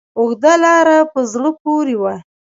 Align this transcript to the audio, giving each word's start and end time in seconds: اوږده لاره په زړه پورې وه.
اوږده 0.19 0.53
لاره 0.63 0.97
په 1.11 1.19
زړه 1.31 1.49
پورې 1.61 1.95
وه. 2.01 2.15